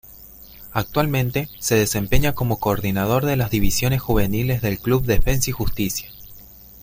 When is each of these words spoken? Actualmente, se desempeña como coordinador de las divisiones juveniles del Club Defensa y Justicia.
Actualmente, 0.71 1.47
se 1.59 1.75
desempeña 1.75 2.33
como 2.33 2.57
coordinador 2.59 3.23
de 3.23 3.35
las 3.35 3.51
divisiones 3.51 4.01
juveniles 4.01 4.63
del 4.63 4.79
Club 4.79 5.03
Defensa 5.05 5.51
y 5.51 5.53
Justicia. 5.53 6.09